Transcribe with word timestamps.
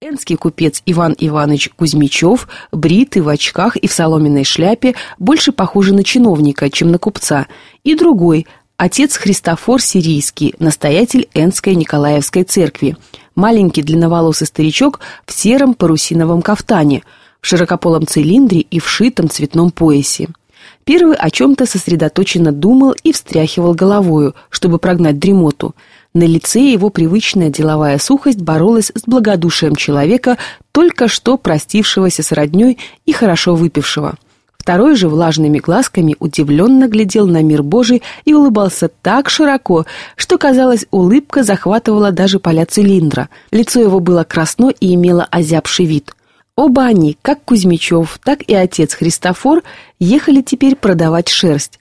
Энский 0.00 0.36
купец 0.36 0.80
Иван 0.86 1.16
Иванович 1.18 1.70
Кузьмичев, 1.74 2.46
бритый 2.70 3.20
в 3.20 3.28
очках 3.28 3.76
и 3.76 3.88
в 3.88 3.92
соломенной 3.92 4.44
шляпе, 4.44 4.94
больше 5.18 5.50
похожий 5.50 5.92
на 5.92 6.04
чиновника, 6.04 6.70
чем 6.70 6.92
на 6.92 6.98
купца, 6.98 7.48
и 7.82 7.96
другой, 7.96 8.46
отец 8.76 9.16
Христофор 9.16 9.82
Сирийский, 9.82 10.54
настоятель 10.60 11.28
Энской 11.34 11.74
Николаевской 11.74 12.44
церкви, 12.44 12.96
маленький 13.34 13.82
длинноволосый 13.82 14.46
старичок 14.46 15.00
в 15.26 15.32
сером 15.32 15.74
парусиновом 15.74 16.42
кафтане, 16.42 17.02
в 17.40 17.48
широкополом 17.48 18.06
цилиндре 18.06 18.60
и 18.60 18.78
вшитом 18.78 19.28
цветном 19.28 19.72
поясе. 19.72 20.28
Первый 20.84 21.16
о 21.16 21.28
чем-то 21.28 21.66
сосредоточенно 21.66 22.52
думал 22.52 22.94
и 23.02 23.10
встряхивал 23.10 23.74
головою, 23.74 24.36
чтобы 24.48 24.78
прогнать 24.78 25.18
дремоту– 25.18 25.74
на 26.18 26.24
лице 26.24 26.60
его 26.60 26.90
привычная 26.90 27.48
деловая 27.48 27.98
сухость 27.98 28.40
боролась 28.40 28.90
с 28.92 29.02
благодушием 29.06 29.76
человека, 29.76 30.36
только 30.72 31.06
что 31.06 31.38
простившегося 31.38 32.24
с 32.24 32.32
родней 32.32 32.78
и 33.06 33.12
хорошо 33.12 33.54
выпившего. 33.54 34.16
Второй 34.58 34.96
же 34.96 35.08
влажными 35.08 35.60
глазками 35.60 36.16
удивленно 36.18 36.88
глядел 36.88 37.28
на 37.28 37.42
мир 37.42 37.62
Божий 37.62 38.02
и 38.24 38.34
улыбался 38.34 38.90
так 39.00 39.30
широко, 39.30 39.86
что, 40.16 40.38
казалось, 40.38 40.86
улыбка 40.90 41.44
захватывала 41.44 42.10
даже 42.10 42.40
поля 42.40 42.66
цилиндра. 42.66 43.28
Лицо 43.52 43.80
его 43.80 44.00
было 44.00 44.24
красно 44.24 44.70
и 44.80 44.94
имело 44.94 45.24
озябший 45.30 45.86
вид. 45.86 46.12
Оба 46.56 46.82
они, 46.82 47.16
как 47.22 47.44
Кузьмичев, 47.44 48.18
так 48.24 48.42
и 48.42 48.54
отец 48.54 48.94
Христофор, 48.94 49.62
ехали 50.00 50.42
теперь 50.42 50.74
продавать 50.74 51.28
шерсть. 51.28 51.77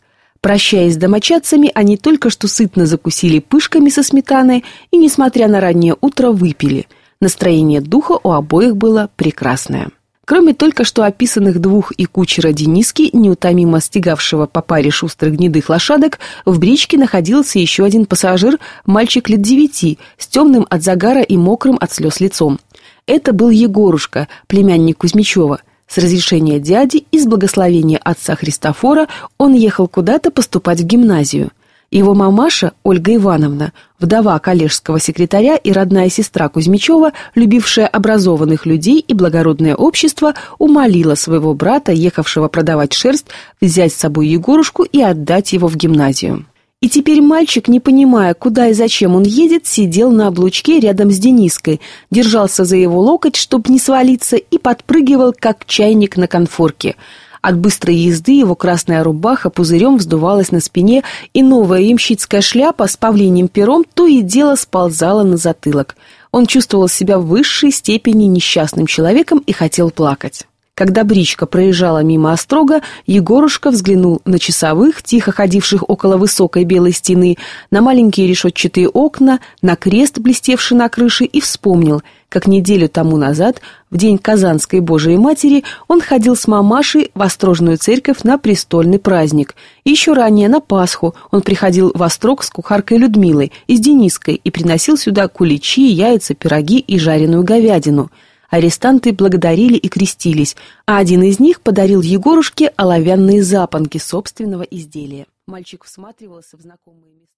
Прощаясь 0.48 0.94
с 0.94 0.96
домочадцами, 0.96 1.70
они 1.76 1.98
только 1.98 2.30
что 2.30 2.48
сытно 2.48 2.86
закусили 2.86 3.40
пышками 3.40 3.90
со 3.90 4.02
сметаной 4.02 4.64
и, 4.92 4.98
несмотря 4.98 5.50
на 5.50 5.60
раннее 5.60 5.98
утро, 6.00 6.32
выпили. 6.32 6.88
Настроение 7.20 7.82
духа 7.82 8.18
у 8.24 8.32
обоих 8.32 8.78
было 8.78 9.10
прекрасное. 9.18 9.90
Кроме 10.24 10.54
только 10.54 10.86
что 10.86 11.04
описанных 11.04 11.60
двух 11.60 11.92
и 11.92 12.06
кучера 12.06 12.54
Дениски, 12.54 13.10
неутомимо 13.12 13.82
стегавшего 13.82 14.46
по 14.46 14.62
паре 14.62 14.90
шустрых 14.90 15.34
гнедых 15.34 15.68
лошадок, 15.68 16.20
в 16.46 16.60
бричке 16.60 16.98
находился 16.98 17.60
еще 17.60 17.84
один 17.84 18.06
пассажир, 18.06 18.58
мальчик 18.86 19.28
лет 19.28 19.42
девяти, 19.42 20.00
с 20.18 20.28
темным 20.28 20.66
от 20.70 20.82
загара 20.82 21.24
и 21.24 21.36
мокрым 21.36 21.78
от 21.82 21.92
слез 21.92 22.22
лицом. 22.22 22.58
Это 23.06 23.34
был 23.34 23.50
Егорушка, 23.50 24.30
племянник 24.48 25.00
Кузьмичева. 25.00 25.60
С 25.88 25.98
разрешения 25.98 26.60
дяди 26.60 27.06
и 27.12 27.20
с 27.20 27.26
благословения 27.26 28.00
отца 28.04 28.36
Христофора 28.36 29.08
он 29.38 29.54
ехал 29.54 29.88
куда-то 29.88 30.32
поступать 30.32 30.82
в 30.82 30.86
гимназию. 30.86 31.52
Его 31.90 32.14
мамаша, 32.14 32.74
Ольга 32.84 33.16
Ивановна, 33.16 33.72
вдова 33.98 34.38
коллежского 34.40 35.00
секретаря 35.00 35.56
и 35.56 35.72
родная 35.72 36.10
сестра 36.10 36.50
Кузьмичева, 36.50 37.14
любившая 37.34 37.88
образованных 37.88 38.66
людей 38.66 39.00
и 39.00 39.14
благородное 39.14 39.74
общество, 39.74 40.34
умолила 40.60 41.16
своего 41.16 41.54
брата, 41.54 41.94
ехавшего 41.94 42.50
продавать 42.50 42.92
шерсть, 42.92 43.28
взять 43.62 43.94
с 43.94 43.98
собой 43.98 44.28
Егорушку 44.28 44.84
и 44.84 45.02
отдать 45.02 45.54
его 45.54 45.70
в 45.70 45.78
гимназию. 45.78 46.46
И 46.80 46.90
теперь 46.90 47.22
мальчик, 47.22 47.68
не 47.68 47.80
понимая, 47.80 48.36
куда 48.36 48.68
и 48.68 48.74
зачем 48.74 49.16
он 49.16 49.24
едет, 49.24 49.66
сидел 49.66 50.12
на 50.12 50.28
облучке 50.28 50.80
рядом 50.80 51.10
с 51.10 51.18
Дениской, 51.18 51.82
держался 52.12 52.66
за 52.66 52.76
его 52.76 53.02
локоть, 53.02 53.36
чтобы 53.36 53.72
не 53.72 53.80
свалиться, 53.80 54.36
и 54.36 54.60
подпрыгивал, 54.60 55.34
как 55.36 55.66
чайник 55.66 56.18
на 56.18 56.28
конфорке. 56.28 56.96
От 57.42 57.58
быстрой 57.58 57.96
езды 57.96 58.34
его 58.34 58.54
красная 58.54 59.04
рубаха 59.04 59.50
пузырем 59.50 59.98
вздувалась 59.98 60.52
на 60.52 60.60
спине, 60.60 61.04
и 61.34 61.42
новая 61.42 61.82
ямщицкая 61.82 62.42
шляпа 62.42 62.86
с 62.86 62.96
павлиним 62.96 63.48
пером 63.48 63.84
то 63.84 64.06
и 64.06 64.22
дело 64.22 64.54
сползала 64.54 65.24
на 65.24 65.38
затылок. 65.38 65.96
Он 66.32 66.46
чувствовал 66.46 66.88
себя 66.88 67.18
в 67.18 67.26
высшей 67.26 67.72
степени 67.72 68.26
несчастным 68.26 68.86
человеком 68.86 69.40
и 69.40 69.52
хотел 69.52 69.90
плакать. 69.90 70.46
Когда 70.78 71.04
бричка 71.04 71.48
проезжала 71.48 72.04
мимо 72.04 72.32
острога, 72.32 72.82
Егорушка 73.08 73.72
взглянул 73.72 74.22
на 74.26 74.38
часовых, 74.38 75.02
тихо 75.02 75.32
ходивших 75.32 75.90
около 75.90 76.18
высокой 76.18 76.66
белой 76.66 76.92
стены, 76.92 77.38
на 77.72 77.82
маленькие 77.82 78.28
решетчатые 78.28 78.88
окна, 78.88 79.40
на 79.64 79.76
крест, 79.76 80.20
блестевший 80.20 80.78
на 80.78 80.88
крыше, 80.88 81.26
и 81.26 81.42
вспомнил, 81.42 82.04
как 82.30 82.46
неделю 82.46 82.90
тому 82.90 83.18
назад, 83.18 83.60
в 83.90 83.98
день 83.98 84.20
Казанской 84.20 84.80
Божией 84.80 85.18
Матери, 85.18 85.64
он 85.88 86.00
ходил 86.00 86.36
с 86.36 86.46
мамашей 86.46 87.10
в 87.16 87.24
Острожную 87.24 87.80
церковь 87.80 88.22
на 88.22 88.38
престольный 88.38 89.00
праздник. 89.00 89.56
И 89.84 89.90
еще 89.90 90.14
ранее, 90.14 90.48
на 90.48 90.60
Пасху, 90.60 91.16
он 91.32 91.42
приходил 91.42 91.92
в 91.96 92.04
Острог 92.04 92.44
с 92.44 92.52
кухаркой 92.52 93.00
Людмилой 93.00 93.52
и 93.66 93.78
с 93.78 93.80
Дениской 93.80 94.36
и 94.36 94.52
приносил 94.52 94.96
сюда 94.96 95.28
куличи, 95.28 95.88
яйца, 95.88 96.36
пироги 96.36 96.78
и 96.78 97.00
жареную 97.00 97.44
говядину– 97.44 98.12
Арестанты 98.50 99.14
благодарили 99.14 99.78
и 99.78 99.90
крестились, 99.90 100.56
а 100.86 100.98
один 100.98 101.22
из 101.24 101.40
них 101.40 101.62
подарил 101.62 102.02
Егорушке 102.02 102.74
оловянные 102.76 103.44
запонки 103.44 103.98
собственного 103.98 104.64
изделия. 104.64 105.28
Мальчик 105.48 105.84
всматривался 105.84 106.58
в 106.58 106.62
знакомые 106.62 107.14
места. 107.14 107.37